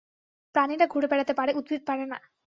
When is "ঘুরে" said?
0.87-1.07